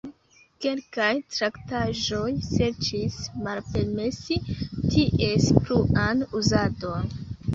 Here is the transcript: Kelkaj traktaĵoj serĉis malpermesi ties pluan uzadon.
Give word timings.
Kelkaj 0.65 1.09
traktaĵoj 1.33 2.31
serĉis 2.45 3.17
malpermesi 3.47 4.39
ties 4.47 5.51
pluan 5.59 6.25
uzadon. 6.41 7.13